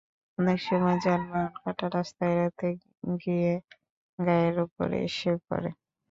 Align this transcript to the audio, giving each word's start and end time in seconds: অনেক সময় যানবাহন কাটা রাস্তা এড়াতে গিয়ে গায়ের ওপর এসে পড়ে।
অনেক 0.37 0.59
সময় 0.61 0.97
যানবাহন 1.03 1.53
কাটা 1.57 1.85
রাস্তা 1.89 2.23
এড়াতে 2.33 2.67
গিয়ে 3.21 3.51
গায়ের 4.19 4.55
ওপর 4.65 4.87
এসে 5.01 5.31
পড়ে। 5.47 5.69